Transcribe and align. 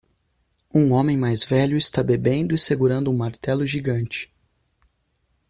Um 0.73 0.93
homem 0.93 1.15
mais 1.15 1.43
velho 1.43 1.77
está 1.77 2.01
bebendo 2.01 2.55
e 2.55 2.57
segurando 2.57 3.11
um 3.11 3.15
martelo 3.17 3.67
gigante. 3.67 4.33